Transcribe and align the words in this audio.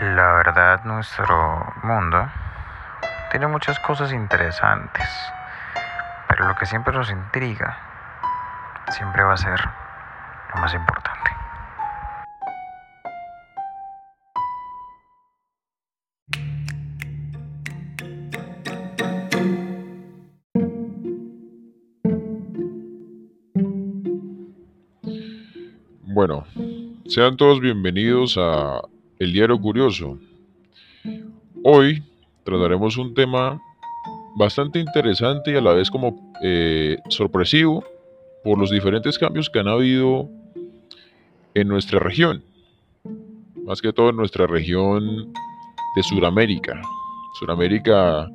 La 0.00 0.32
verdad, 0.34 0.84
nuestro 0.84 1.74
mundo 1.82 2.30
tiene 3.32 3.48
muchas 3.48 3.80
cosas 3.80 4.12
interesantes, 4.12 5.08
pero 6.28 6.46
lo 6.46 6.54
que 6.54 6.66
siempre 6.66 6.92
nos 6.92 7.10
intriga 7.10 7.76
siempre 8.90 9.24
va 9.24 9.32
a 9.32 9.36
ser 9.36 9.60
lo 10.54 10.60
más 10.60 10.72
importante. 10.72 11.30
Bueno, 26.02 26.44
sean 27.08 27.36
todos 27.36 27.60
bienvenidos 27.60 28.38
a 28.38 28.80
El 29.18 29.32
Diario 29.32 29.60
Curioso. 29.60 30.16
Hoy 31.64 32.04
trataremos 32.44 32.96
un 32.96 33.14
tema 33.14 33.60
bastante 34.36 34.78
interesante 34.78 35.50
y 35.50 35.56
a 35.56 35.60
la 35.60 35.72
vez 35.72 35.90
como 35.90 36.32
eh, 36.40 36.98
sorpresivo 37.08 37.84
por 38.44 38.58
los 38.58 38.70
diferentes 38.70 39.18
cambios 39.18 39.50
que 39.50 39.58
han 39.58 39.66
habido 39.66 40.28
en 41.54 41.66
nuestra 41.66 41.98
región. 41.98 42.44
Más 43.64 43.82
que 43.82 43.92
todo 43.92 44.10
en 44.10 44.16
nuestra 44.16 44.46
región 44.46 45.32
de 45.96 46.02
Sudamérica. 46.04 46.80
Sudamérica 47.40 48.30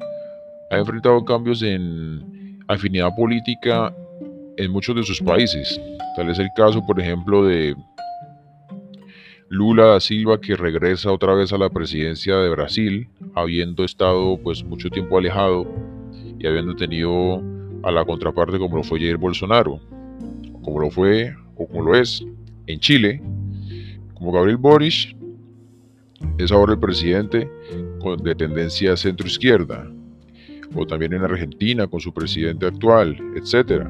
ha 0.70 0.78
enfrentado 0.78 1.24
cambios 1.24 1.62
en 1.62 2.60
afinidad 2.68 3.16
política 3.16 3.96
en 4.58 4.70
muchos 4.70 4.98
de 4.98 5.04
sus 5.04 5.22
países. 5.22 5.80
Tal 6.18 6.30
es 6.30 6.40
el 6.40 6.50
caso, 6.58 6.86
por 6.86 7.00
ejemplo, 7.00 7.46
de 7.46 7.74
Lula 9.54 9.86
da 9.86 10.00
Silva 10.00 10.42
que 10.42 10.56
regresa 10.56 11.12
otra 11.12 11.36
vez 11.36 11.54
a 11.54 11.60
la 11.60 11.70
presidencia 11.70 12.38
de 12.38 12.50
Brasil, 12.50 13.08
habiendo 13.36 13.84
estado 13.84 14.40
pues 14.42 14.64
mucho 14.64 14.90
tiempo 14.90 15.16
alejado 15.16 15.68
y 16.40 16.48
habiendo 16.48 16.76
tenido 16.76 17.40
a 17.84 17.92
la 17.92 18.04
contraparte 18.04 18.58
como 18.58 18.78
lo 18.78 18.84
fue 18.84 19.00
Jair 19.00 19.18
Bolsonaro, 19.18 19.80
como 20.64 20.80
lo 20.80 20.90
fue 20.90 21.36
o 21.56 21.68
como 21.68 21.84
lo 21.84 21.96
es 21.96 22.26
en 22.66 22.80
Chile, 22.80 23.22
como 24.16 24.32
Gabriel 24.32 24.58
Boric 24.58 25.16
es 26.40 26.52
ahora 26.52 26.74
el 26.74 26.80
presidente 26.80 27.48
de 28.24 28.34
tendencia 28.34 28.98
centro 28.98 29.28
izquierda, 29.28 29.88
o 30.74 30.88
también 30.88 31.14
en 31.14 31.22
Argentina 31.22 31.86
con 31.86 32.00
su 32.00 32.12
presidente 32.12 32.66
actual, 32.66 33.16
etcétera 33.36 33.88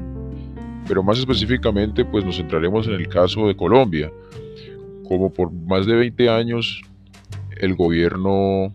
pero 0.86 1.02
más 1.02 1.18
específicamente 1.18 2.04
pues 2.04 2.22
nos 2.22 2.36
centraremos 2.36 2.86
en 2.86 2.94
el 2.94 3.08
caso 3.08 3.46
de 3.48 3.56
Colombia. 3.56 4.12
Como 5.08 5.32
por 5.32 5.52
más 5.52 5.86
de 5.86 5.94
20 5.94 6.28
años 6.28 6.82
el 7.58 7.74
gobierno 7.74 8.72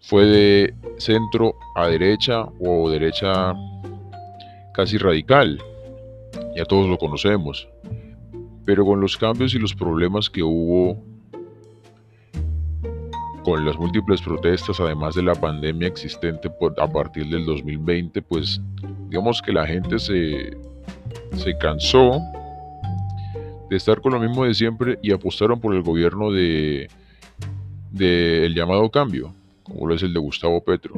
fue 0.00 0.24
de 0.24 0.74
centro 0.98 1.54
a 1.74 1.86
derecha 1.86 2.44
o 2.60 2.88
derecha 2.90 3.54
casi 4.72 4.98
radical, 4.98 5.58
ya 6.54 6.64
todos 6.64 6.88
lo 6.88 6.98
conocemos, 6.98 7.66
pero 8.64 8.84
con 8.84 9.00
los 9.00 9.16
cambios 9.16 9.54
y 9.54 9.58
los 9.58 9.74
problemas 9.74 10.30
que 10.30 10.42
hubo 10.42 10.96
con 13.42 13.64
las 13.64 13.76
múltiples 13.78 14.20
protestas, 14.20 14.80
además 14.80 15.14
de 15.14 15.22
la 15.22 15.34
pandemia 15.34 15.86
existente 15.86 16.50
a 16.78 16.86
partir 16.88 17.26
del 17.28 17.46
2020, 17.46 18.20
pues 18.22 18.60
digamos 19.08 19.40
que 19.40 19.52
la 19.52 19.66
gente 19.66 19.98
se, 19.98 20.56
se 21.36 21.56
cansó 21.58 22.20
de 23.68 23.76
estar 23.76 24.00
con 24.00 24.12
lo 24.12 24.20
mismo 24.20 24.44
de 24.44 24.54
siempre 24.54 24.98
y 25.02 25.12
apostaron 25.12 25.60
por 25.60 25.74
el 25.74 25.82
gobierno 25.82 26.30
de, 26.30 26.88
de 27.92 28.46
el 28.46 28.54
llamado 28.54 28.90
cambio, 28.90 29.34
como 29.62 29.86
lo 29.86 29.94
es 29.94 30.02
el 30.02 30.12
de 30.12 30.20
Gustavo 30.20 30.62
Petro. 30.62 30.94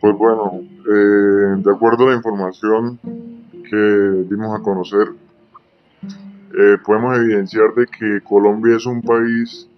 Pues 0.00 0.18
bueno, 0.18 0.60
eh, 0.60 1.62
de 1.62 1.70
acuerdo 1.70 2.06
a 2.06 2.10
la 2.10 2.16
información 2.16 2.98
que 3.70 4.24
dimos 4.28 4.58
a 4.58 4.62
conocer, 4.62 5.08
eh, 6.56 6.76
podemos 6.84 7.16
evidenciar 7.18 7.74
de 7.74 7.86
que 7.86 8.20
Colombia 8.22 8.76
es 8.76 8.86
un 8.86 9.00
país 9.02 9.68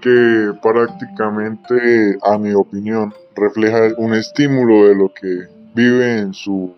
que 0.00 0.52
prácticamente, 0.62 2.16
a 2.22 2.38
mi 2.38 2.54
opinión, 2.54 3.12
refleja 3.34 3.88
un 3.98 4.14
estímulo 4.14 4.86
de 4.88 4.94
lo 4.94 5.12
que 5.12 5.48
vive 5.74 6.20
en 6.20 6.32
su, 6.32 6.72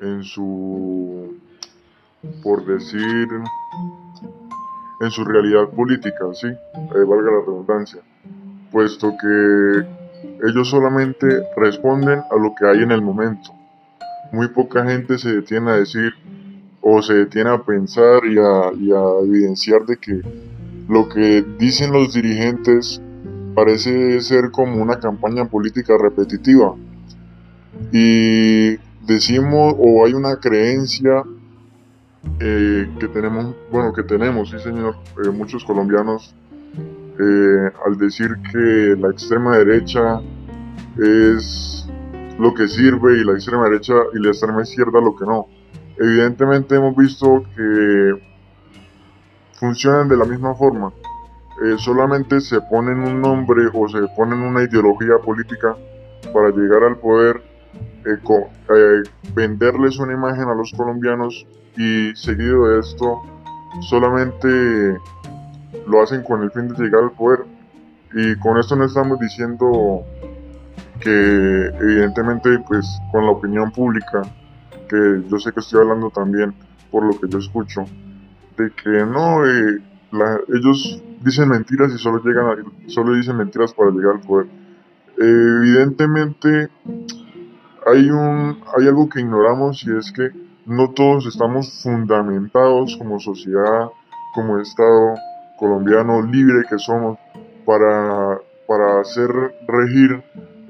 en 0.00 0.22
su, 0.22 1.36
por 2.42 2.64
decir, 2.66 3.28
en 5.00 5.10
su 5.10 5.24
realidad 5.24 5.68
política, 5.70 6.24
¿sí? 6.34 6.48
Eh, 6.48 7.04
valga 7.06 7.30
la 7.30 7.40
redundancia, 7.40 8.00
puesto 8.70 9.12
que 9.20 9.86
ellos 10.46 10.68
solamente 10.68 11.26
responden 11.56 12.20
a 12.30 12.36
lo 12.36 12.54
que 12.54 12.66
hay 12.66 12.82
en 12.82 12.92
el 12.92 13.02
momento. 13.02 13.50
Muy 14.32 14.48
poca 14.48 14.84
gente 14.84 15.18
se 15.18 15.36
detiene 15.36 15.70
a 15.70 15.76
decir 15.76 16.12
o 16.80 17.00
se 17.02 17.14
detiene 17.14 17.50
a 17.50 17.62
pensar 17.62 18.24
y 18.26 18.38
a, 18.38 18.72
y 18.78 18.92
a 18.92 19.20
evidenciar 19.22 19.84
de 19.86 19.96
que 19.96 20.20
lo 20.88 21.08
que 21.08 21.44
dicen 21.58 21.92
los 21.92 22.12
dirigentes 22.12 23.00
parece 23.54 24.20
ser 24.20 24.50
como 24.50 24.82
una 24.82 24.98
campaña 24.98 25.46
política 25.46 25.96
repetitiva 25.98 26.74
y 27.92 28.76
decimos 29.06 29.74
o 29.78 30.04
hay 30.04 30.14
una 30.14 30.36
creencia 30.36 31.22
eh, 32.40 32.90
que 32.98 33.08
tenemos, 33.08 33.54
bueno, 33.70 33.92
que 33.92 34.02
tenemos, 34.02 34.50
sí 34.50 34.58
señor, 34.58 34.96
eh, 35.24 35.28
muchos 35.28 35.64
colombianos, 35.64 36.34
eh, 37.18 37.70
al 37.86 37.98
decir 37.98 38.36
que 38.50 38.96
la 38.98 39.10
extrema 39.10 39.58
derecha 39.58 40.20
es 40.98 41.86
lo 42.38 42.52
que 42.54 42.66
sirve 42.66 43.20
y 43.20 43.24
la 43.24 43.32
extrema 43.32 43.64
derecha 43.64 43.94
y 44.14 44.18
la 44.18 44.28
extrema 44.28 44.62
izquierda 44.62 45.00
lo 45.00 45.14
que 45.14 45.24
no. 45.24 45.46
Evidentemente 45.98 46.74
hemos 46.74 46.96
visto 46.96 47.44
que 47.54 48.14
funcionan 49.52 50.08
de 50.08 50.16
la 50.16 50.24
misma 50.24 50.54
forma. 50.54 50.92
solamente 51.78 52.40
se 52.40 52.60
ponen 52.62 52.98
un 52.98 53.20
nombre 53.20 53.68
o 53.72 53.88
se 53.88 54.00
ponen 54.16 54.40
una 54.40 54.64
ideología 54.64 55.18
política 55.24 55.76
para 56.32 56.50
llegar 56.50 56.82
al 56.82 56.96
poder 56.96 57.53
eh, 58.04 58.18
eh, 58.18 59.02
venderles 59.34 59.98
una 59.98 60.12
imagen 60.12 60.48
a 60.48 60.54
los 60.54 60.72
colombianos 60.72 61.46
y 61.76 62.14
seguido 62.14 62.68
de 62.68 62.80
esto 62.80 63.22
solamente 63.80 64.98
lo 65.86 66.02
hacen 66.02 66.22
con 66.22 66.42
el 66.42 66.50
fin 66.50 66.68
de 66.68 66.84
llegar 66.84 67.04
al 67.04 67.12
poder. 67.12 67.40
Y 68.12 68.36
con 68.38 68.58
esto 68.58 68.76
no 68.76 68.84
estamos 68.84 69.18
diciendo 69.18 70.04
que 71.00 71.66
evidentemente 71.80 72.58
pues 72.68 72.86
con 73.10 73.24
la 73.24 73.32
opinión 73.32 73.72
pública, 73.72 74.22
que 74.88 75.22
yo 75.28 75.38
sé 75.38 75.52
que 75.52 75.60
estoy 75.60 75.80
hablando 75.80 76.10
también 76.10 76.54
por 76.90 77.04
lo 77.04 77.18
que 77.18 77.28
yo 77.28 77.38
escucho, 77.38 77.84
de 78.56 78.70
que 78.70 78.90
no, 79.04 79.44
eh, 79.44 79.80
ellos 80.54 81.02
dicen 81.22 81.48
mentiras 81.48 81.92
y 81.92 81.98
solo, 81.98 82.22
llegan 82.22 82.46
a, 82.46 82.88
solo 82.88 83.14
dicen 83.14 83.36
mentiras 83.36 83.72
para 83.72 83.90
llegar 83.90 84.16
al 84.16 84.20
poder. 84.20 84.46
evidentemente 85.18 86.70
hay, 87.86 88.10
un, 88.10 88.60
hay 88.76 88.88
algo 88.88 89.08
que 89.08 89.20
ignoramos 89.20 89.84
y 89.84 89.96
es 89.96 90.10
que 90.12 90.30
no 90.66 90.90
todos 90.92 91.26
estamos 91.26 91.82
fundamentados 91.82 92.96
como 92.96 93.20
sociedad, 93.20 93.88
como 94.34 94.58
Estado 94.58 95.14
colombiano 95.58 96.22
libre 96.22 96.64
que 96.68 96.78
somos 96.78 97.18
para, 97.64 98.38
para 98.66 99.00
hacer 99.00 99.30
regir 99.68 100.12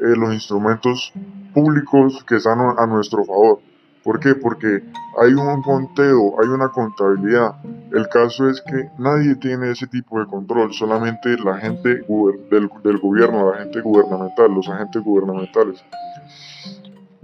eh, 0.01 0.17
los 0.17 0.35
instrumentos 0.35 1.13
públicos 1.55 2.25
que 2.27 2.37
están 2.37 2.59
a 2.77 2.87
nuestro 2.87 3.25
favor. 3.25 3.61
¿Por 4.03 4.21
qué? 4.21 4.35
Porque 4.35 4.83
hay 5.19 5.33
un 5.33 5.63
conteo, 5.63 6.35
hay 6.43 6.49
una 6.49 6.69
contabilidad. 6.69 7.55
El 7.91 8.07
caso 8.09 8.51
es 8.51 8.61
que 8.61 8.91
nadie 8.99 9.37
tiene 9.37 9.71
ese 9.71 9.87
tipo 9.87 10.21
de 10.21 10.27
control, 10.27 10.75
solamente 10.75 11.39
la 11.39 11.57
gente 11.57 12.05
del, 12.51 12.71
del 12.83 12.99
gobierno, 12.99 13.53
la 13.53 13.61
gente 13.61 13.81
gubernamental, 13.81 14.53
los 14.53 14.69
agentes 14.69 15.03
gubernamentales 15.03 15.83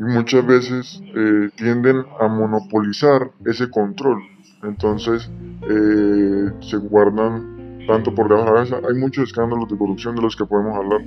y 0.01 0.03
muchas 0.03 0.47
veces 0.47 1.03
eh, 1.15 1.51
tienden 1.57 2.05
a 2.19 2.27
monopolizar 2.27 3.31
ese 3.45 3.69
control. 3.69 4.23
Entonces 4.63 5.31
eh, 5.69 6.51
se 6.61 6.79
guardan 6.79 7.85
tanto 7.87 8.15
por 8.15 8.29
debajo 8.29 8.47
de 8.47 8.51
la 8.51 8.57
cabeza. 8.57 8.89
Hay 8.89 8.95
muchos 8.99 9.25
escándalos 9.25 9.69
de 9.69 9.77
corrupción 9.77 10.17
de 10.17 10.23
los 10.23 10.37
que 10.37 10.47
podemos 10.47 10.75
hablar. 10.75 11.03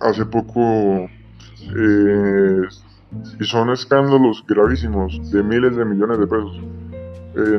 Hace 0.00 0.26
poco, 0.26 1.08
eh, 1.74 2.62
y 3.40 3.44
son 3.44 3.70
escándalos 3.70 4.44
gravísimos 4.46 5.30
de 5.30 5.42
miles 5.42 5.74
de 5.74 5.84
millones 5.86 6.18
de 6.18 6.26
pesos. 6.26 6.60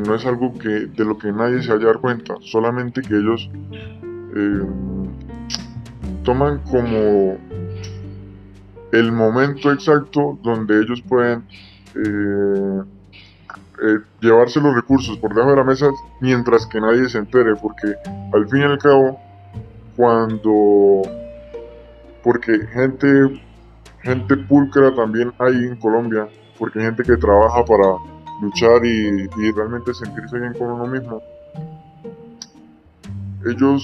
no 0.07 0.13
es 0.13 0.25
algo 0.27 0.53
que 0.59 0.69
de 0.69 1.05
lo 1.05 1.17
que 1.17 1.31
nadie 1.31 1.63
se 1.63 1.71
haya 1.71 1.87
dado 1.87 2.01
cuenta, 2.01 2.35
solamente 2.41 3.01
que 3.01 3.15
ellos 3.15 3.49
toman 6.23 6.59
como 6.69 7.37
el 8.93 9.11
momento 9.11 9.71
exacto 9.71 10.37
donde 10.43 10.81
ellos 10.81 11.01
pueden, 11.01 11.43
eh, 11.95 12.83
eh, 13.81 13.99
llevarse 14.21 14.61
los 14.61 14.75
recursos 14.75 15.17
por 15.17 15.33
debajo 15.33 15.49
de 15.49 15.57
la 15.57 15.63
mesa 15.63 15.89
mientras 16.21 16.67
que 16.67 16.79
nadie 16.79 17.09
se 17.09 17.17
entere, 17.17 17.55
porque 17.55 17.95
al 18.31 18.47
fin 18.47 18.61
y 18.61 18.63
al 18.65 18.77
cabo, 18.77 19.19
cuando, 19.95 21.01
porque 22.23 22.67
gente, 22.67 23.41
gente 24.03 24.37
pulcra 24.37 24.93
también 24.93 25.33
hay 25.39 25.55
en 25.55 25.75
Colombia, 25.77 26.27
porque 26.59 26.77
hay 26.77 26.85
gente 26.85 27.01
que 27.01 27.17
trabaja 27.17 27.65
para 27.65 27.95
luchar 28.41 28.85
y, 28.85 29.27
y 29.37 29.51
realmente 29.53 29.91
sentirse 29.95 30.37
bien 30.37 30.53
con 30.53 30.69
uno 30.69 30.85
mismo, 30.85 31.19
ellos 33.43 33.83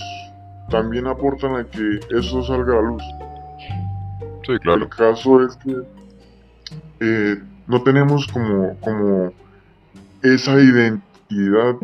también 0.69 1.07
aportan 1.07 1.55
a 1.55 1.63
que 1.63 1.99
eso 2.11 2.43
salga 2.43 2.73
a 2.73 2.75
la 2.75 2.81
luz. 2.89 3.28
Claro. 4.57 4.83
El 4.83 4.89
caso 4.89 5.43
es 5.43 5.55
que 5.57 5.75
eh, 6.99 7.41
no 7.67 7.83
tenemos 7.83 8.27
como, 8.27 8.79
como 8.79 9.31
esa 10.23 10.59
identidad 10.59 11.75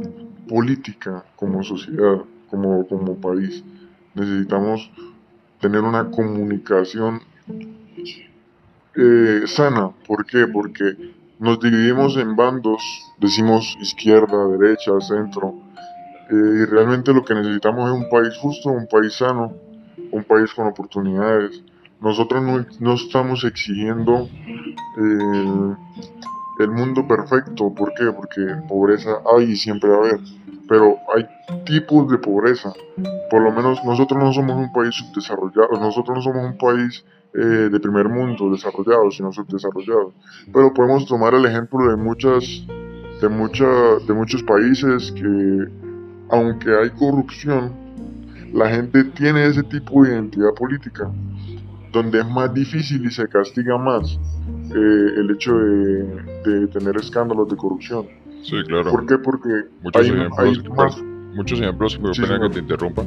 política 0.48 1.24
como 1.36 1.64
sociedad, 1.64 2.22
como, 2.50 2.88
como 2.88 3.16
país. 3.16 3.64
Necesitamos 4.16 4.90
tener 5.60 5.82
una 5.82 6.10
comunicación 6.10 7.22
eh, 8.96 9.44
sana. 9.46 9.92
¿Por 10.08 10.26
qué? 10.26 10.48
Porque 10.48 11.14
nos 11.40 11.60
dividimos 11.60 12.18
en 12.18 12.36
bandos, 12.36 12.82
decimos 13.20 13.78
izquierda, 13.80 14.48
derecha, 14.48 15.00
centro, 15.02 15.56
eh, 16.30 16.34
y 16.34 16.66
realmente 16.66 17.14
lo 17.14 17.24
que 17.24 17.36
necesitamos 17.36 17.92
es 17.92 17.96
un 17.96 18.10
país 18.10 18.36
justo, 18.38 18.70
un 18.70 18.88
país 18.88 19.14
sano, 19.14 19.54
un 20.12 20.24
país 20.24 20.54
con 20.54 20.68
oportunidades. 20.68 21.62
Nosotros 22.02 22.68
no, 22.80 22.94
estamos 22.94 23.44
exigiendo 23.44 24.30
el, 24.98 25.76
el 26.60 26.72
mundo 26.72 27.08
perfecto. 27.08 27.74
¿Por 27.74 27.94
qué? 27.94 28.12
Porque 28.16 28.42
pobreza 28.68 29.22
hay 29.36 29.52
y 29.52 29.56
siempre 29.56 29.90
va 29.90 29.98
a 29.98 30.00
haber. 30.00 30.20
Pero 30.68 30.98
hay 31.16 31.26
tipos 31.66 32.10
de 32.10 32.18
pobreza. 32.18 32.74
Por 33.30 33.42
lo 33.42 33.52
menos 33.52 33.84
nosotros 33.84 34.22
no 34.22 34.34
somos 34.34 34.58
un 34.58 34.72
país 34.72 34.96
subdesarrollado. 34.96 35.80
Nosotros 35.80 36.18
no 36.18 36.22
somos 36.22 36.46
un 36.46 36.58
país 36.58 37.04
eh, 37.38 37.70
de 37.70 37.80
primer 37.82 38.08
mundo 38.08 38.50
desarrollado, 38.50 39.12
sino 39.12 39.32
subdesarrollado. 39.34 40.14
Pero 40.54 40.74
podemos 40.74 41.06
tomar 41.06 41.34
el 41.34 41.46
ejemplo 41.46 41.90
de 41.90 41.98
muchas, 41.98 42.66
de 43.22 43.28
mucha, 43.28 43.68
de 44.08 44.14
muchos 44.14 44.42
países 44.44 45.12
que, 45.12 45.68
aunque 46.30 46.70
hay 46.74 46.90
corrupción, 46.92 47.74
la 48.54 48.70
gente 48.70 49.04
tiene 49.04 49.48
ese 49.48 49.64
tipo 49.64 50.04
de 50.04 50.12
identidad 50.12 50.54
política, 50.54 51.12
donde 51.96 52.20
es 52.20 52.28
más 52.28 52.54
difícil 52.54 53.06
y 53.06 53.10
se 53.10 53.26
castiga 53.30 53.78
más 53.78 54.20
eh, 54.76 55.10
el 55.18 55.32
hecho 55.32 55.58
de, 55.58 56.04
de 56.52 56.68
tener 56.68 56.98
escándalos 56.98 57.48
de 57.50 57.56
corrupción. 57.56 58.06
Sí, 58.44 58.58
claro. 58.68 58.92
¿Por 58.92 59.06
qué? 59.08 59.18
Porque 59.18 59.50
Muchos 59.82 60.02
hay, 60.02 60.10
ejemplos, 60.10 60.40
hay 60.40 60.56
por- 60.60 60.78
más... 60.78 61.02
muchos 61.34 61.62
ejemplos, 61.62 62.00
Sí, 62.14 62.22
pena 62.22 62.40
que 62.42 62.50
te 62.50 62.60
interrumpa, 62.60 63.04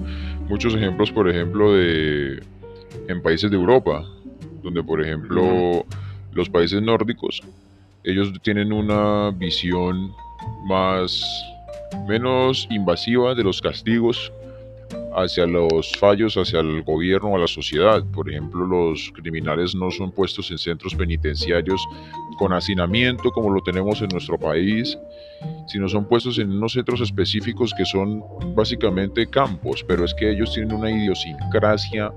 muchos 0.49 0.75
ejemplos, 0.75 1.13
por 1.13 1.29
ejemplo, 1.29 1.75
de 1.75 2.43
en 3.09 3.23
países 3.23 3.51
de 3.51 3.57
Europa, 3.59 4.03
donde, 4.63 4.83
por 4.83 5.03
ejemplo, 5.03 5.85
los 6.33 6.49
países 6.49 6.81
nórdicos, 6.83 7.43
ellos 8.05 8.33
tienen 8.43 8.73
una 8.73 9.31
visión 9.33 10.11
más, 10.67 11.23
menos 12.09 12.67
invasiva 12.71 13.35
de 13.35 13.45
los 13.45 13.61
castigos 13.61 14.33
hacia 15.15 15.47
los 15.47 15.93
fallos, 15.99 16.37
hacia 16.37 16.61
el 16.61 16.83
gobierno 16.83 17.35
a 17.35 17.39
la 17.39 17.47
sociedad. 17.47 18.05
Por 18.13 18.31
ejemplo, 18.31 18.67
los 18.67 19.13
criminales 19.15 19.75
no 19.75 19.91
son 19.91 20.13
puestos 20.13 20.51
en 20.51 20.59
centros 20.59 20.95
penitenciarios 20.95 21.81
con 22.39 22.53
hacinamiento 22.53 23.31
como 23.31 23.51
lo 23.51 23.61
tenemos 23.63 24.01
en 24.03 24.09
nuestro 24.09 24.39
país, 24.39 24.97
sino 25.67 25.89
son 25.89 26.07
puestos 26.07 26.39
en 26.39 26.51
unos 26.53 26.73
centros 26.73 27.01
específicos 27.01 27.73
que 27.77 27.85
son 27.85 28.23
básicamente 28.55 29.27
campos, 29.27 29.85
pero 29.87 30.05
es 30.05 30.15
que 30.15 30.31
ellos 30.31 30.53
tienen 30.55 30.75
una 30.75 30.91
idiosincrasia 30.91 32.13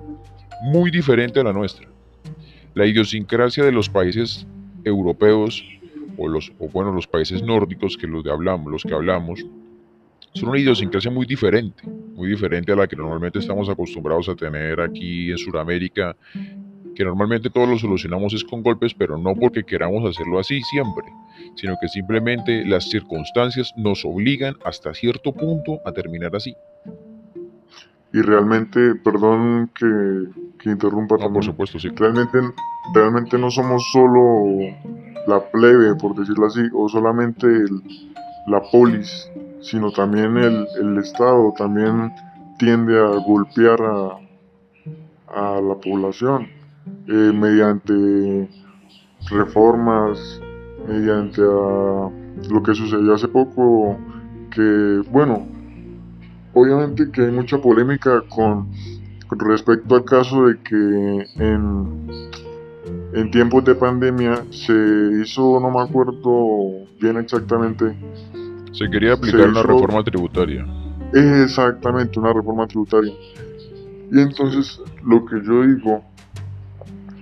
muy 0.64 0.92
diferente 0.92 1.40
a 1.40 1.44
la 1.44 1.54
nuestra. 1.54 1.88
La 2.74 2.86
idiosincrasia 2.86 3.64
de 3.64 3.72
los 3.72 3.90
países 3.90 4.46
europeos 4.84 5.64
o 6.18 6.28
los 6.28 6.52
o 6.60 6.68
bueno, 6.70 6.92
los 6.92 7.08
países 7.08 7.42
nórdicos 7.42 7.98
que 7.98 8.08
los 8.08 8.24
de 8.24 8.32
hablamos, 8.32 8.72
los 8.72 8.84
que 8.84 8.94
hablamos 8.94 9.44
son 10.34 10.50
una 10.50 10.60
idiosincrasia 10.60 11.12
muy 11.12 11.26
diferente, 11.26 11.84
muy 11.88 12.30
diferente 12.30 12.72
a 12.72 12.76
la 12.76 12.88
que 12.88 12.96
normalmente 12.96 13.40
estamos 13.40 13.70
acostumbrados 13.70 14.30
a 14.30 14.36
tener 14.36 14.80
aquí 14.80 15.32
en 15.32 15.38
Sudamérica, 15.38 16.16
que 16.96 17.04
normalmente 17.04 17.50
todos 17.50 17.70
lo 17.70 17.78
solucionamos 17.78 18.34
es 18.34 18.44
con 18.44 18.62
golpes, 18.64 18.94
pero 18.94 19.18
no 19.18 19.34
porque 19.36 19.64
queramos 19.64 20.04
hacerlo 20.10 20.40
así 20.40 20.62
siempre, 20.62 21.06
sino 21.56 21.76
que 21.82 21.88
simplemente 21.88 22.66
las 22.66 22.90
circunstancias 22.90 23.72
nos 23.78 24.04
obligan 24.06 24.56
hasta 24.66 24.94
cierto 24.94 25.34
punto 25.34 25.80
a 25.86 25.92
terminar 25.92 26.36
así. 26.36 26.56
Y 28.14 28.22
realmente, 28.22 28.96
perdón 28.96 29.72
que, 29.74 29.86
que 30.60 30.70
interrumpa 30.70 31.16
No, 31.18 31.32
por 31.32 31.44
supuesto, 31.46 31.80
sí. 31.80 31.88
realmente, 31.96 32.40
realmente 32.94 33.38
no 33.38 33.50
somos 33.50 33.82
solo 33.94 34.58
la 35.28 35.40
plebe, 35.50 35.96
por 35.96 36.16
decirlo 36.16 36.48
así, 36.48 36.62
o 36.74 36.90
solamente 36.90 37.46
el- 37.48 37.82
la 38.48 38.62
polis, 38.72 39.32
sino 39.62 39.92
también 39.92 40.38
el, 40.38 40.68
el 40.80 40.98
Estado 40.98 41.54
también 41.58 42.12
tiende 42.58 42.98
a 43.00 43.18
golpear 43.26 43.82
a, 43.82 44.18
a 45.34 45.62
la 45.62 45.76
población 45.76 46.48
eh, 47.08 47.32
mediante 47.34 48.50
reformas, 49.30 50.42
mediante 50.88 51.42
a 51.42 52.10
lo 52.50 52.64
que 52.64 52.74
sucedió 52.74 53.14
hace 53.14 53.28
poco, 53.28 53.98
que 54.54 55.02
bueno, 55.12 55.48
obviamente 56.54 57.10
que 57.12 57.22
hay 57.26 57.32
mucha 57.32 57.58
polémica 57.60 58.24
con, 58.30 58.70
con 59.28 59.40
respecto 59.40 59.96
al 59.96 60.06
caso 60.06 60.48
de 60.48 60.60
que 60.60 61.26
en, 61.36 62.08
en 63.14 63.32
tiempos 63.32 63.64
de 63.64 63.76
pandemia 63.76 64.44
se 64.52 64.74
hizo, 65.22 65.60
no 65.60 65.70
me 65.70 65.82
acuerdo 65.82 66.88
bien 67.00 67.18
exactamente, 67.18 67.96
Se 68.74 68.90
quería 68.90 69.14
aplicar 69.14 69.50
una 69.50 69.60
hizo- 69.60 69.64
reforma 69.68 70.04
tributaria. 70.04 70.66
exactamente 71.14 72.20
una 72.20 72.34
reforma 72.34 72.68
tributaria. 72.68 73.14
Y 74.12 74.20
entonces 74.20 74.80
lo 75.06 75.26
que 75.26 75.42
yo 75.46 75.64
digo 75.64 76.04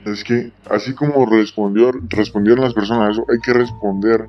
es 0.05 0.23
que 0.23 0.51
así 0.69 0.93
como 0.93 1.25
respondió, 1.25 1.91
respondieron 2.09 2.63
las 2.63 2.73
personas 2.73 3.09
a 3.09 3.11
eso, 3.11 3.25
hay 3.31 3.39
que 3.39 3.53
responder 3.53 4.25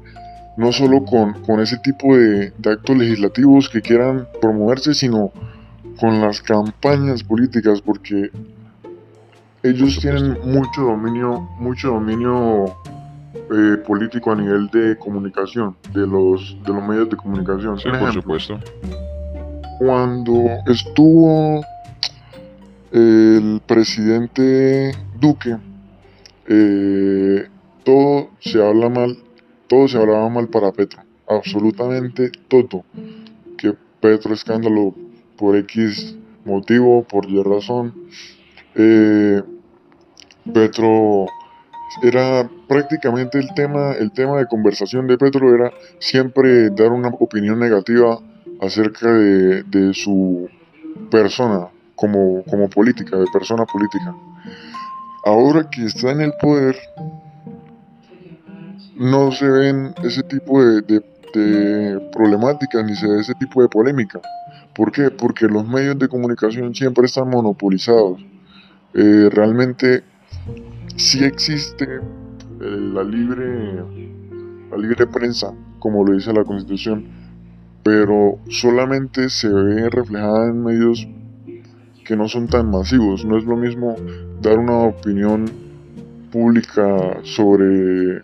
no 0.56 0.72
solo 0.72 1.04
con, 1.04 1.34
con 1.42 1.60
ese 1.60 1.78
tipo 1.78 2.16
de, 2.16 2.52
de 2.58 2.70
actos 2.72 2.96
legislativos 2.96 3.68
que 3.68 3.80
quieran 3.80 4.26
promoverse, 4.42 4.92
sino 4.94 5.30
con 5.98 6.20
las 6.20 6.42
campañas 6.42 7.22
políticas, 7.22 7.80
porque 7.80 8.30
ellos 9.62 9.98
tienen 10.00 10.36
mucho 10.44 10.82
dominio, 10.82 11.48
mucho 11.58 11.88
dominio 11.92 12.74
eh, 13.52 13.76
político 13.78 14.30
a 14.30 14.36
nivel 14.36 14.68
de 14.68 14.96
comunicación, 14.96 15.76
de 15.92 16.06
los, 16.06 16.56
de 16.64 16.72
los 16.72 16.86
medios 16.86 17.10
de 17.10 17.16
comunicación. 17.16 17.78
Sí, 17.78 17.88
por 17.98 18.12
supuesto. 18.12 18.60
cuando 19.78 20.44
estuvo 20.66 21.64
el 22.92 23.60
presidente 23.66 24.92
Duque, 25.18 25.56
eh, 26.46 27.48
todo 27.84 28.30
se 28.40 28.64
habla 28.64 28.88
mal, 28.88 29.18
todo 29.66 29.88
se 29.88 29.98
hablaba 29.98 30.28
mal 30.28 30.48
para 30.48 30.72
Petro, 30.72 31.00
absolutamente 31.28 32.30
todo. 32.48 32.84
Que 33.56 33.74
Petro 34.00 34.32
escándalo 34.34 34.94
por 35.36 35.56
X 35.56 36.16
motivo, 36.44 37.04
por 37.04 37.28
Y 37.28 37.42
razón. 37.42 37.94
Eh, 38.74 39.42
Petro 40.52 41.26
era 42.02 42.48
prácticamente 42.68 43.38
el 43.38 43.52
tema, 43.54 43.92
el 43.92 44.12
tema 44.12 44.38
de 44.38 44.46
conversación 44.46 45.06
de 45.06 45.18
Petro 45.18 45.54
era 45.54 45.70
siempre 45.98 46.70
dar 46.70 46.92
una 46.92 47.08
opinión 47.08 47.58
negativa 47.58 48.18
acerca 48.60 49.12
de, 49.12 49.62
de 49.64 49.94
su 49.94 50.48
persona 51.10 51.68
como, 51.94 52.42
como 52.44 52.68
política, 52.68 53.16
de 53.16 53.26
persona 53.32 53.64
política. 53.66 54.14
Ahora 55.24 55.68
que 55.68 55.84
está 55.84 56.12
en 56.12 56.22
el 56.22 56.32
poder, 56.40 56.76
no 58.96 59.32
se 59.32 59.48
ven 59.48 59.94
ese 60.02 60.22
tipo 60.22 60.62
de, 60.64 60.82
de- 60.82 61.00
problemáticas 62.12 62.84
ni 62.84 62.96
se 62.96 63.06
ve 63.06 63.20
ese 63.20 63.34
tipo 63.34 63.62
de 63.62 63.68
polémica. 63.68 64.20
¿Por 64.74 64.90
qué? 64.90 65.10
Porque 65.10 65.46
los 65.46 65.66
medios 65.66 65.98
de 65.98 66.08
comunicación 66.08 66.74
siempre 66.74 67.06
están 67.06 67.28
monopolizados. 67.28 68.20
Eh, 68.94 69.28
realmente 69.30 70.02
sí 70.96 71.24
existe 71.24 72.00
la 72.58 73.02
libre 73.02 73.84
la 74.70 74.76
libre 74.76 75.06
prensa, 75.06 75.52
como 75.78 76.04
lo 76.04 76.14
dice 76.14 76.32
la 76.32 76.44
Constitución, 76.44 77.04
pero 77.82 78.38
solamente 78.48 79.28
se 79.28 79.48
ve 79.48 79.88
reflejada 79.90 80.48
en 80.48 80.62
medios 80.62 81.08
que 82.04 82.16
no 82.16 82.28
son 82.28 82.46
tan 82.46 82.70
masivos. 82.70 83.24
No 83.24 83.36
es 83.36 83.44
lo 83.44 83.56
mismo 83.56 83.96
dar 84.40 84.58
una 84.58 84.78
opinión 84.78 85.50
pública 86.30 87.18
sobre 87.22 88.22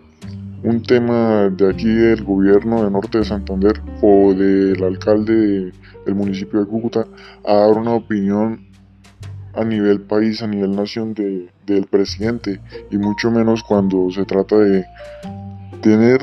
un 0.63 0.83
tema 0.87 1.49
de 1.51 1.71
aquí 1.71 1.89
del 1.89 2.25
gobierno 2.25 2.85
de 2.85 2.91
Norte 2.91 3.19
de 3.19 3.25
Santander 3.25 3.81
o 4.03 4.35
del 4.35 4.83
alcalde 4.83 5.73
del 6.05 6.15
municipio 6.15 6.61
de 6.61 6.67
Cúcuta 6.67 7.07
a 7.45 7.55
dar 7.55 7.73
una 7.73 7.93
opinión 7.93 8.67
a 9.57 9.65
nivel 9.65 10.01
país, 10.03 10.43
a 10.43 10.47
nivel 10.47 10.77
nación 10.77 11.15
de, 11.15 11.49
del 11.67 11.87
presidente 11.87 12.61
y 12.91 12.99
mucho 12.99 13.31
menos 13.31 13.63
cuando 13.63 14.11
se 14.11 14.25
trata 14.25 14.57
de 14.57 14.85
tener 15.83 16.21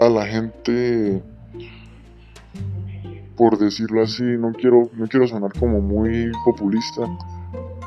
a 0.00 0.08
la 0.08 0.26
gente 0.26 1.22
por 3.38 3.56
decirlo 3.56 4.02
así, 4.02 4.24
no 4.24 4.52
quiero, 4.52 4.90
no 4.94 5.06
quiero 5.06 5.28
sonar 5.28 5.52
como 5.58 5.80
muy 5.80 6.32
populista, 6.44 7.02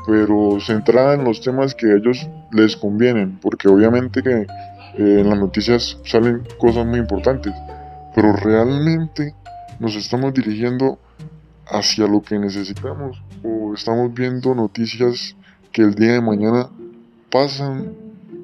pero 0.06 0.58
centrada 0.60 1.14
en 1.14 1.24
los 1.24 1.42
temas 1.42 1.74
que 1.74 1.92
a 1.92 1.96
ellos 1.96 2.26
les 2.52 2.74
convienen, 2.74 3.38
porque 3.40 3.68
obviamente 3.68 4.22
que 4.22 4.30
eh, 4.40 4.46
en 4.96 5.28
las 5.28 5.38
noticias 5.38 5.98
salen 6.04 6.42
cosas 6.58 6.86
muy 6.86 6.98
importantes, 6.98 7.52
pero 8.14 8.32
realmente 8.32 9.34
nos 9.78 9.94
estamos 9.94 10.32
dirigiendo 10.32 10.98
hacia 11.66 12.06
lo 12.06 12.22
que 12.22 12.38
necesitamos 12.38 13.22
o 13.42 13.74
estamos 13.74 14.12
viendo 14.14 14.54
noticias 14.54 15.36
que 15.72 15.82
el 15.82 15.94
día 15.94 16.12
de 16.12 16.20
mañana 16.20 16.68
pasan 17.30 17.94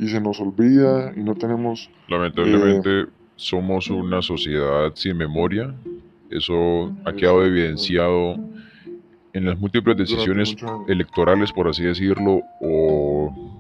y 0.01 0.09
se 0.09 0.21
nos 0.21 0.41
olvida 0.41 1.13
y 1.17 1.21
no 1.21 1.35
tenemos... 1.35 1.91
Lamentablemente 2.09 3.07
somos 3.37 3.91
una 3.91 4.23
sociedad 4.23 4.93
sin 4.95 5.17
memoria. 5.17 5.75
Eso 6.31 6.93
ha 7.05 7.13
quedado 7.13 7.45
evidenciado 7.45 8.37
en 9.33 9.47
las 9.47 9.59
múltiples 9.59 9.97
decisiones 9.97 10.57
electorales, 10.89 11.53
por 11.53 11.69
así 11.69 11.85
decirlo, 11.85 12.41
o, 12.61 13.55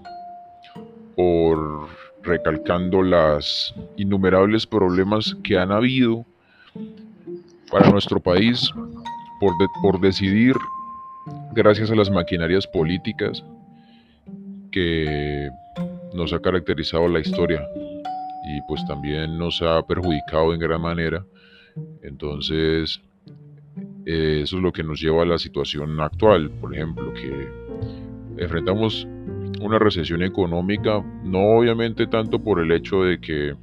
o 1.16 1.88
recalcando 2.22 3.02
las 3.02 3.74
innumerables 3.96 4.66
problemas 4.66 5.36
que 5.42 5.58
han 5.58 5.72
habido 5.72 6.24
para 7.70 7.90
nuestro 7.90 8.20
país 8.20 8.72
por, 9.40 9.52
por 9.82 10.00
decidir, 10.00 10.54
gracias 11.52 11.90
a 11.90 11.94
las 11.94 12.10
maquinarias 12.10 12.66
políticas 12.66 13.44
que 14.70 15.50
nos 16.14 16.32
ha 16.32 16.40
caracterizado 16.40 17.08
la 17.08 17.20
historia 17.20 17.66
y 18.48 18.60
pues 18.62 18.84
también 18.86 19.38
nos 19.38 19.60
ha 19.62 19.82
perjudicado 19.82 20.54
en 20.54 20.60
gran 20.60 20.80
manera. 20.80 21.24
Entonces, 22.02 23.00
eh, 24.06 24.40
eso 24.42 24.56
es 24.56 24.62
lo 24.62 24.72
que 24.72 24.82
nos 24.82 25.00
lleva 25.00 25.22
a 25.22 25.26
la 25.26 25.38
situación 25.38 26.00
actual, 26.00 26.50
por 26.60 26.74
ejemplo, 26.74 27.12
que 27.12 27.48
enfrentamos 28.42 29.06
una 29.60 29.78
recesión 29.78 30.22
económica, 30.22 31.04
no 31.24 31.58
obviamente 31.58 32.06
tanto 32.06 32.38
por 32.38 32.60
el 32.60 32.72
hecho 32.72 33.02
de 33.02 33.20
que, 33.20 33.54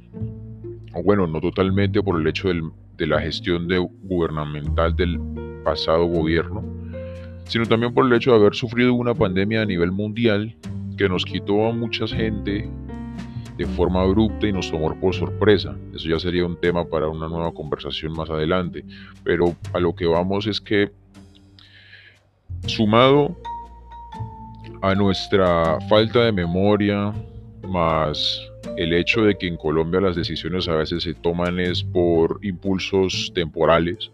o 0.94 1.02
bueno, 1.02 1.26
no 1.26 1.40
totalmente 1.40 2.02
por 2.02 2.20
el 2.20 2.26
hecho 2.26 2.48
de 2.48 3.06
la 3.06 3.20
gestión 3.20 3.66
de, 3.66 3.78
gubernamental 3.78 4.94
del 4.94 5.18
pasado 5.66 6.04
gobierno, 6.04 6.62
sino 7.46 7.66
también 7.66 7.92
por 7.92 8.06
el 8.06 8.12
hecho 8.12 8.30
de 8.30 8.36
haber 8.36 8.54
sufrido 8.54 8.94
una 8.94 9.14
pandemia 9.14 9.62
a 9.62 9.66
nivel 9.66 9.90
mundial 9.90 10.54
que 10.96 11.08
nos 11.08 11.24
quitó 11.24 11.66
a 11.66 11.72
mucha 11.72 12.06
gente 12.06 12.70
de 13.56 13.66
forma 13.66 14.02
abrupta 14.02 14.46
y 14.46 14.52
nos 14.52 14.70
tomó 14.70 14.94
por 15.00 15.12
sorpresa. 15.12 15.76
Eso 15.92 16.08
ya 16.08 16.20
sería 16.20 16.46
un 16.46 16.56
tema 16.60 16.84
para 16.84 17.08
una 17.08 17.26
nueva 17.26 17.52
conversación 17.52 18.12
más 18.12 18.30
adelante. 18.30 18.84
Pero 19.24 19.56
a 19.72 19.80
lo 19.80 19.92
que 19.92 20.06
vamos 20.06 20.46
es 20.46 20.60
que, 20.60 20.92
sumado 22.66 23.36
a 24.82 24.94
nuestra 24.94 25.80
falta 25.88 26.26
de 26.26 26.32
memoria, 26.32 27.12
más 27.66 28.40
el 28.76 28.92
hecho 28.92 29.22
de 29.22 29.36
que 29.36 29.48
en 29.48 29.56
Colombia 29.56 30.00
las 30.00 30.14
decisiones 30.14 30.68
a 30.68 30.76
veces 30.76 31.02
se 31.02 31.14
toman 31.14 31.58
es 31.58 31.82
por 31.82 32.38
impulsos 32.42 33.32
temporales, 33.34 34.12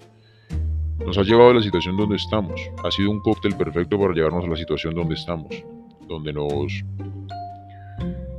nos 0.98 1.18
ha 1.18 1.22
llevado 1.22 1.50
a 1.50 1.54
la 1.54 1.62
situación 1.62 1.96
donde 1.96 2.16
estamos. 2.16 2.60
Ha 2.84 2.90
sido 2.90 3.10
un 3.10 3.20
cóctel 3.20 3.56
perfecto 3.56 3.98
para 3.98 4.14
llevarnos 4.14 4.44
a 4.44 4.48
la 4.48 4.56
situación 4.56 4.94
donde 4.94 5.14
estamos, 5.14 5.54
donde 6.08 6.32
nos 6.32 6.84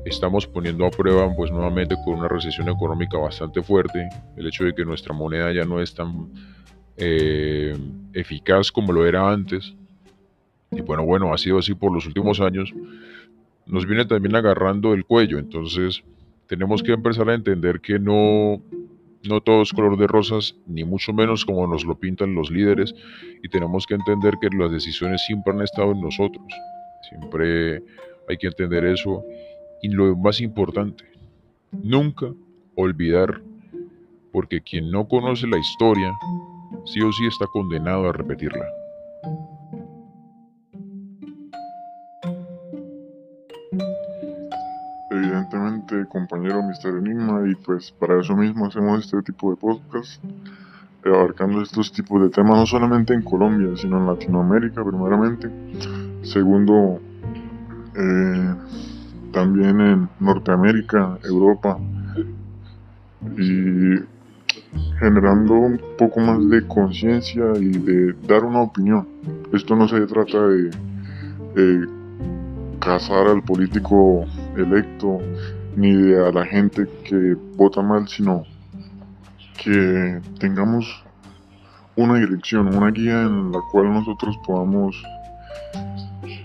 estamos 0.05 0.45
poniendo 0.45 0.85
a 0.85 0.91
prueba 0.91 1.33
pues 1.35 1.51
nuevamente 1.51 1.95
con 2.03 2.15
una 2.15 2.27
recesión 2.27 2.69
económica 2.69 3.17
bastante 3.17 3.61
fuerte, 3.61 4.09
el 4.35 4.47
hecho 4.47 4.65
de 4.65 4.73
que 4.73 4.85
nuestra 4.85 5.13
moneda 5.13 5.51
ya 5.53 5.63
no 5.63 5.81
es 5.81 5.93
tan 5.93 6.29
eh, 6.97 7.75
eficaz 8.13 8.71
como 8.71 8.91
lo 8.91 9.05
era 9.05 9.31
antes, 9.31 9.73
y 10.71 10.81
bueno, 10.81 11.05
bueno, 11.05 11.33
ha 11.33 11.37
sido 11.37 11.59
así 11.59 11.73
por 11.73 11.93
los 11.93 12.05
últimos 12.05 12.39
años, 12.41 12.73
nos 13.65 13.85
viene 13.85 14.05
también 14.05 14.35
agarrando 14.35 14.93
el 14.93 15.05
cuello, 15.05 15.39
entonces 15.39 16.03
tenemos 16.47 16.83
que 16.83 16.91
empezar 16.91 17.29
a 17.29 17.35
entender 17.35 17.79
que 17.79 17.97
no, 17.97 18.61
no 19.29 19.41
todo 19.41 19.61
es 19.61 19.71
color 19.71 19.97
de 19.97 20.07
rosas, 20.07 20.55
ni 20.67 20.83
mucho 20.83 21.13
menos 21.13 21.45
como 21.45 21.65
nos 21.67 21.85
lo 21.85 21.95
pintan 21.95 22.35
los 22.35 22.51
líderes, 22.51 22.93
y 23.41 23.49
tenemos 23.49 23.85
que 23.85 23.95
entender 23.95 24.35
que 24.41 24.49
las 24.55 24.71
decisiones 24.71 25.23
siempre 25.25 25.53
han 25.53 25.61
estado 25.61 25.91
en 25.91 26.01
nosotros, 26.01 26.45
siempre 27.09 27.83
hay 28.27 28.37
que 28.37 28.47
entender 28.47 28.85
eso 28.85 29.23
y 29.81 29.89
lo 29.89 30.15
más 30.15 30.41
importante, 30.41 31.05
nunca 31.71 32.27
olvidar, 32.75 33.41
porque 34.31 34.61
quien 34.61 34.91
no 34.91 35.07
conoce 35.07 35.47
la 35.47 35.57
historia, 35.57 36.13
sí 36.85 37.01
o 37.01 37.11
sí 37.11 37.25
está 37.27 37.45
condenado 37.47 38.09
a 38.09 38.13
repetirla. 38.13 38.82
Evidentemente, 45.93 46.09
compañero 46.09 46.61
Mr. 46.63 46.97
Enigma, 46.97 47.47
y 47.47 47.55
pues 47.55 47.91
para 47.91 48.19
eso 48.19 48.35
mismo 48.35 48.65
hacemos 48.65 49.05
este 49.05 49.21
tipo 49.21 49.51
de 49.51 49.57
podcast, 49.57 50.23
abarcando 51.05 51.61
estos 51.61 51.91
tipos 51.91 52.21
de 52.21 52.29
temas 52.29 52.57
no 52.57 52.65
solamente 52.65 53.13
en 53.13 53.21
Colombia, 53.21 53.75
sino 53.75 53.97
en 53.97 54.07
Latinoamérica 54.07 54.83
primeramente. 54.83 55.49
Segundo, 56.23 56.99
eh, 57.95 58.55
también 59.31 59.81
en 59.81 60.09
Norteamérica, 60.19 61.17
Europa 61.23 61.77
y 63.37 63.95
generando 64.99 65.53
un 65.53 65.79
poco 65.97 66.19
más 66.19 66.49
de 66.49 66.65
conciencia 66.67 67.45
y 67.59 67.71
de 67.71 68.13
dar 68.27 68.43
una 68.43 68.61
opinión. 68.61 69.07
Esto 69.51 69.75
no 69.75 69.87
se 69.87 70.01
trata 70.07 70.47
de 70.47 70.71
cazar 72.79 73.27
al 73.27 73.43
político 73.43 74.25
electo 74.57 75.19
ni 75.75 76.13
a 76.13 76.31
la 76.31 76.45
gente 76.45 76.87
que 77.03 77.35
vota 77.55 77.81
mal, 77.81 78.07
sino 78.07 78.43
que 79.63 80.19
tengamos 80.39 81.03
una 81.95 82.15
dirección, 82.19 82.75
una 82.75 82.91
guía 82.91 83.21
en 83.21 83.51
la 83.51 83.59
cual 83.71 83.93
nosotros 83.93 84.37
podamos 84.45 85.01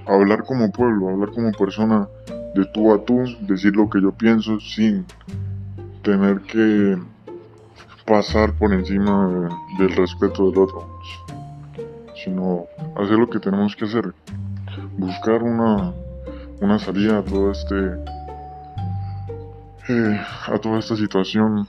hablar 0.06 0.44
como 0.44 0.70
pueblo, 0.70 1.08
hablar 1.08 1.30
como 1.30 1.52
persona 1.52 2.08
de 2.54 2.64
tú 2.66 2.92
a 2.92 3.04
tú, 3.04 3.24
decir 3.40 3.74
lo 3.76 3.88
que 3.88 4.00
yo 4.00 4.12
pienso 4.12 4.58
sin 4.60 5.04
tener 6.02 6.40
que 6.42 6.96
pasar 8.06 8.54
por 8.54 8.72
encima 8.72 9.50
del 9.78 9.94
respeto 9.94 10.50
del 10.50 10.60
otro, 10.60 11.00
sino 12.24 12.64
hacer 12.96 13.18
lo 13.18 13.28
que 13.28 13.38
tenemos 13.38 13.76
que 13.76 13.84
hacer, 13.84 14.14
buscar 14.96 15.42
una, 15.42 15.92
una 16.60 16.78
salida 16.78 17.18
a 17.18 17.22
todo 17.22 17.50
este 17.50 17.74
eh, 19.88 20.20
a 20.46 20.58
toda 20.58 20.78
esta 20.78 20.96
situación 20.96 21.66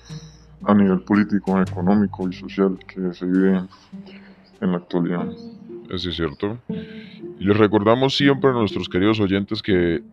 a 0.63 0.73
nivel 0.73 1.01
político, 1.01 1.61
económico 1.61 2.27
y 2.27 2.33
social 2.33 2.77
que 2.85 3.13
se 3.13 3.25
vive 3.25 3.61
en 4.61 4.71
la 4.71 4.77
actualidad. 4.77 5.27
Eso 5.89 6.09
es 6.09 6.15
cierto. 6.15 6.59
Y 6.67 7.43
les 7.43 7.57
recordamos 7.57 8.15
siempre 8.15 8.49
a 8.49 8.53
nuestros 8.53 8.89
queridos 8.89 9.19
oyentes 9.19 9.61
que 9.61 10.03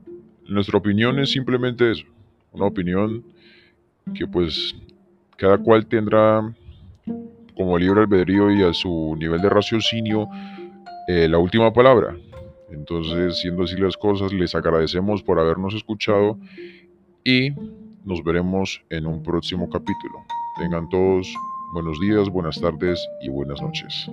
nuestra 0.47 0.79
opinión 0.79 1.19
es 1.19 1.31
simplemente 1.31 1.91
eso, 1.91 2.07
una 2.53 2.67
opinión 2.67 3.25
que 4.15 4.27
pues 4.27 4.75
cada 5.37 5.59
cual 5.59 5.87
tendrá 5.87 6.55
como 7.57 7.79
libre 7.79 8.03
albedrío 8.03 8.51
y 8.53 8.63
a 8.63 8.73
su 8.73 9.17
nivel 9.19 9.41
de 9.41 9.49
raciocinio 9.49 10.29
eh, 11.09 11.29
la 11.29 11.39
última 11.39 11.73
palabra. 11.73 12.17
Entonces, 12.71 13.39
siendo 13.39 13.65
así 13.65 13.77
las 13.77 13.97
cosas, 13.97 14.33
les 14.33 14.55
agradecemos 14.55 15.23
por 15.23 15.39
habernos 15.39 15.75
escuchado 15.75 16.39
y 17.25 17.53
nos 18.07 18.23
veremos 18.25 18.81
en 18.89 19.07
un 19.07 19.23
próximo 19.23 19.69
capítulo. 19.69 20.25
Tengan 20.57 20.89
todos 20.89 21.29
buenos 21.73 22.01
días, 22.01 22.31
buenas 22.31 22.59
tardes 22.61 23.07
y 23.21 23.29
buenas 23.29 23.61
noches. 23.61 24.09